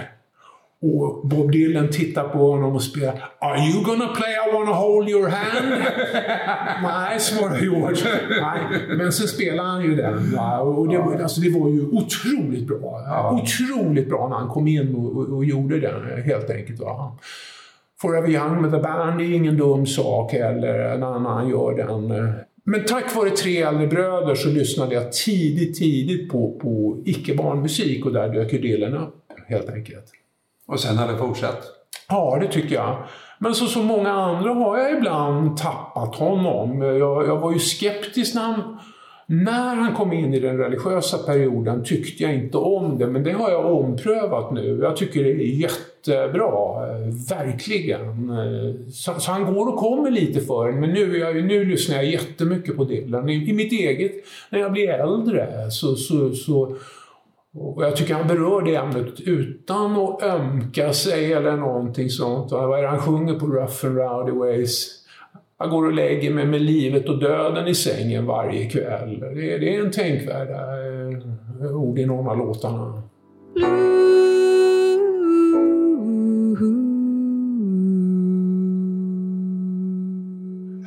[0.83, 5.09] Och Bob Dylan tittar på honom och spelar Are you gonna play I wanna hold
[5.09, 5.83] your hand?
[6.83, 7.97] Nej, svarar George.
[8.41, 8.97] Nej.
[8.97, 10.15] Men sen spelar han ju den.
[10.61, 13.01] Och det, var- alltså, det var ju otroligt bra.
[13.43, 16.81] Otroligt bra när han kom in och, och, och gjorde den helt enkelt.
[16.81, 17.19] Va?
[18.01, 22.33] Forever Young med The Band är ingen dum sak heller när han gör den.
[22.65, 28.13] Men tack vare Tre äldre bröder så lyssnade jag tidigt, tidigt på, på icke-barnmusik och
[28.13, 29.15] där dök ju Dylan upp
[29.49, 30.05] helt enkelt.
[30.69, 31.63] Och sen har det fortsatt.
[32.09, 32.97] Ja, det tycker jag.
[33.39, 36.83] Men som så många andra har jag ibland tappat honom.
[36.83, 38.79] Jag, jag var ju skeptisk när han,
[39.27, 43.33] när han kom in i den religiösa perioden tyckte jag inte om det, men det
[43.33, 44.79] har jag omprövat nu.
[44.83, 48.31] Jag tycker det är jättebra, eh, verkligen.
[48.31, 51.97] Eh, så, så han går och kommer lite för en, men nu, jag, nu lyssnar
[51.97, 53.29] jag jättemycket på Dylan.
[53.29, 54.13] I, I mitt eget,
[54.51, 56.77] när jag blir äldre, så, så, så
[57.59, 62.53] och jag tycker han berör det ämnet utan att ömka sig eller någonting sånt.
[62.53, 65.03] Vad är det han sjunger på Rough and Rowdy Ways?
[65.59, 69.21] Jag går och lägger mig med livet och döden i sängen varje kväll.
[69.21, 70.61] Det är, det är en tänkvärda
[71.61, 73.03] eh, ord i någon av låtarna.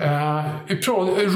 [0.02, 0.46] Eh,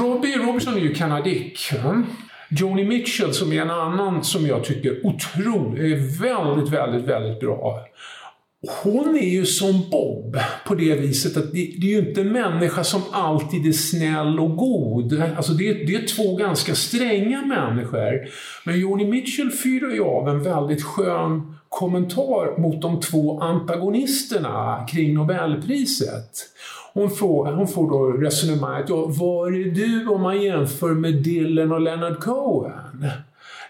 [0.02, 1.58] Robbie Robinson är ju kanadick.
[1.84, 2.02] va?
[2.50, 7.86] Joni Mitchell som är en annan som jag tycker otroligt, är väldigt, väldigt, väldigt bra.
[8.82, 12.32] Hon är ju som Bob på det viset att det, det är ju inte en
[12.32, 15.22] människa som alltid är snäll och god.
[15.36, 18.28] Alltså det, det är två ganska stränga människor.
[18.64, 25.14] Men Joni Mitchell fyrar ju av en väldigt skön kommentar mot de två antagonisterna kring
[25.14, 26.30] Nobelpriset.
[26.94, 31.72] Hon får, hon får då resonemanget, ja, var är du om man jämför med Dylan
[31.72, 33.06] och Leonard Cohen?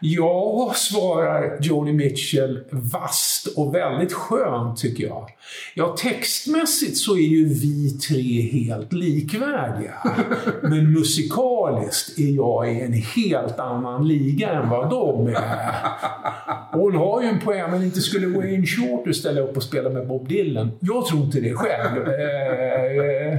[0.01, 5.31] Ja, svarar Joni Mitchell vasst och väldigt skönt tycker jag.
[5.75, 9.95] Ja, textmässigt så är ju vi tre helt likvärdiga.
[10.63, 15.85] Men musikaliskt är jag i en helt annan liga än vad de är.
[16.73, 20.09] Hon har ju en poäng, men inte skulle Wayne Shorter ställa upp och spela med
[20.09, 20.71] Bob Dylan.
[20.81, 22.09] Jag tror inte det själv.
[22.09, 23.39] Eh,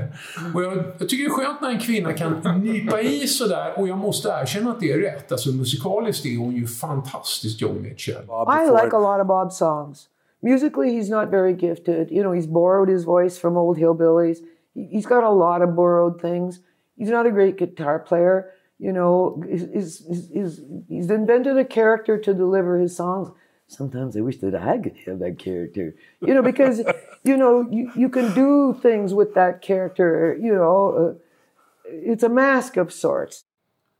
[0.53, 3.87] och jag, jag tycker det är skönt när en kvinna kan nypa i sådär och
[3.87, 5.31] jag måste erkänna att det är rätt.
[5.31, 8.23] Alltså musikaliskt är hon ju fantastisk, Joni Mitchell.
[8.47, 10.09] I like a lot of Bob's songs.
[10.41, 12.11] Musically, he's not very gifted.
[12.11, 14.39] You know, he's borrowed his voice from old hillbillies.
[14.73, 16.59] He- He's got a lot of borrowed things.
[16.97, 18.51] He's not a great guitar player.
[18.77, 23.29] You know, he's, he's, he's, he's invented a character to deliver his songs.
[23.67, 25.95] Sometimes I wish that I could have that character.
[26.21, 26.83] You know, because,
[27.23, 30.37] you know, you, you can do things with that character.
[30.39, 30.77] You know,
[31.15, 33.44] uh, it's a mask of sorts.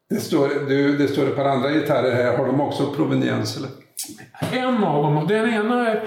[0.09, 2.37] Det står, du, det står ett par andra gitarrer här.
[2.37, 3.57] Har de också proveniens?
[3.57, 3.69] Eller?
[4.65, 6.03] En av dem, den ena är,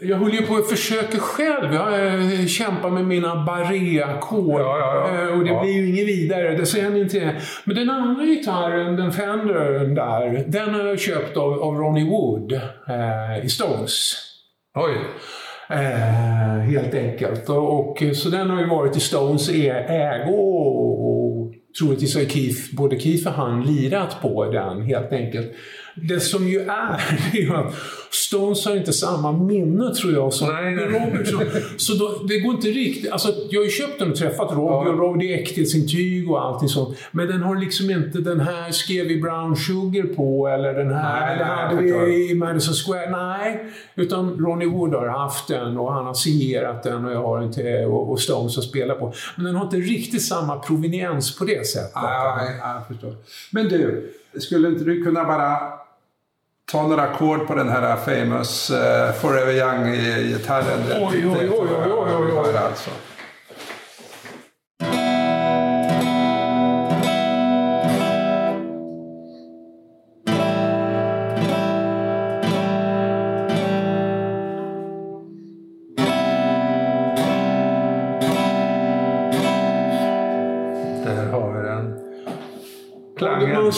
[0.00, 1.74] jag höll ju på att försöka själv.
[1.74, 4.60] Jag eh, kämpar med mina barré-ackord.
[4.60, 6.56] Eh, Och det blir ju inget vidare.
[6.56, 7.36] Det säger ni inte.
[7.64, 12.52] Men den andra gitarren, den Fendern där, den har jag köpt av, av Ronnie Wood
[12.52, 14.14] eh, i Stones.
[14.74, 14.94] Oj.
[15.70, 17.48] Eh, helt enkelt.
[17.48, 21.17] Och, och, så den har ju varit i Stones ä- ägo och, och
[21.78, 25.52] troligtvis har Keith, både Keith och han lirat på den helt enkelt.
[26.02, 27.74] Det som ju är, det är ju att
[28.10, 31.28] Stones har inte samma minne tror jag som Robert.
[31.28, 31.40] Så,
[31.76, 33.12] så då, det går inte riktigt...
[33.12, 36.44] Alltså, jag har ju köpt den och träffat Robbie och Robbie det är äkthetsintyg och
[36.44, 36.98] allting sånt.
[37.10, 41.26] Men den har liksom inte den här skrev vi Brown Sugar på eller den här
[41.26, 43.10] Nej, det nej, hade vi i Madison Square.
[43.10, 47.40] Nej, utan Ronnie Wood har haft den och han har signerat den och jag har
[47.40, 49.12] den till och, och Stones har spelat på.
[49.36, 51.90] Men den har inte riktigt samma proveniens på det sättet.
[51.94, 53.14] Ja, ja, ja, jag förstår.
[53.50, 55.58] Men du, skulle inte du kunna bara
[56.72, 60.80] ta några ackord på den här famous uh, Forever Young-gitarren.
[61.00, 62.56] Oj, oj, oj, oj, oj, oj, oj.
[62.56, 62.90] Alltså.
[81.04, 81.98] Där har vi den.
[83.16, 83.72] Klangen.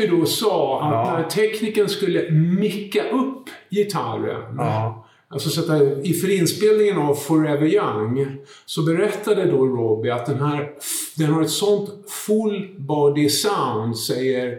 [0.00, 1.18] Robbie då sa, att Ja.
[1.18, 4.56] när tekniken skulle micka upp gitarren.
[4.56, 5.06] Ja.
[5.28, 8.36] Alltså så att i för inspelningen av Forever Young
[8.66, 10.70] så berättade då Robbie att den här
[11.16, 11.90] den har ett sånt
[12.26, 14.58] full body sound, säger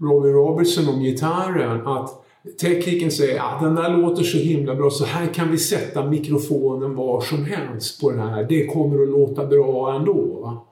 [0.00, 2.22] Robbie Robertson om gitarren, att
[2.60, 6.94] tekniken säger att den där låter så himla bra så här kan vi sätta mikrofonen
[6.94, 8.46] var som helst på den här.
[8.48, 10.66] Det kommer att låta bra ändå.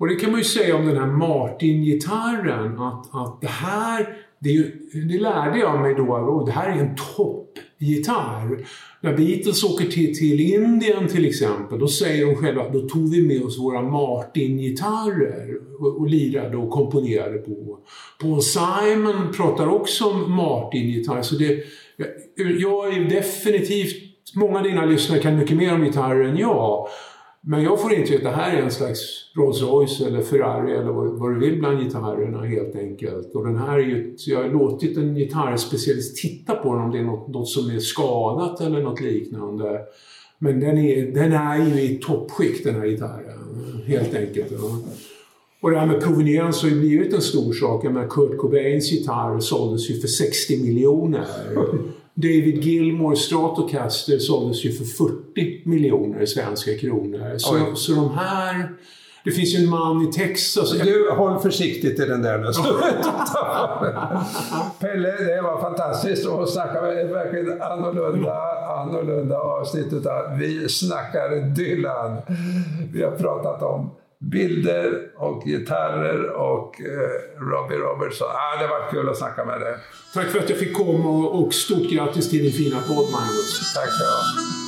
[0.00, 4.50] Och det kan man ju säga om den här Martin-gitarren att, att det här, det,
[4.50, 8.66] ju, det lärde jag mig då, oh, det här är en toppgitarr.
[9.00, 13.26] När Beatles åker till, till Indien till exempel, då säger de själva då tog vi
[13.26, 17.78] med oss våra Martin-gitarrer och, och lirade och komponerade på.
[18.20, 21.64] Paul Simon pratar också om Martin-gitarr, så det,
[22.36, 23.96] jag, jag är definitivt,
[24.34, 26.88] många av dina lyssnare kan mycket mer om gitarrer än jag.
[27.42, 29.00] Men jag får intrycket att det här är en slags
[29.36, 33.34] Rolls Royce eller Ferrari eller vad, vad du vill bland gitarrerna helt enkelt.
[33.34, 36.98] Och den här är ju, jag har låtit en gitarrspecialist titta på den om det
[36.98, 39.80] är något, något som är skadat eller något liknande.
[40.38, 43.38] Men den är, den är ju i toppskick den här gitarren,
[43.86, 44.52] helt enkelt.
[44.52, 44.78] Ja.
[45.60, 47.84] Och det här med proveniens har ju blivit en stor sak.
[47.84, 51.26] Jag menar, Kurt Cobains gitarr såldes ju för 60 miljoner.
[52.14, 57.38] David Gilmore Stratocaster såldes ju för 40 miljoner svenska kronor.
[57.38, 57.60] Så, Oj.
[57.74, 58.68] så de här...
[59.24, 60.72] Det finns ju en man i Texas...
[60.72, 62.44] Du, håll försiktigt i den där nu.
[64.80, 68.34] Pelle, det var fantastiskt att snacka med ett verkligen annorlunda,
[68.80, 72.16] annorlunda avsnitt utav Vi snackar Dylan.
[72.92, 73.90] Vi har pratat om
[74.20, 78.28] bilder och gitarrer och eh, Robbie Robertson.
[78.28, 79.76] Ah, det var kul att snacka med dig.
[80.14, 83.74] Tack för att jag fick komma och, stort grattis till din fina podd, Magnus.
[83.74, 84.59] Tack så mycket.